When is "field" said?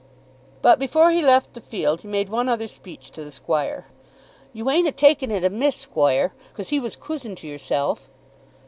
1.61-2.01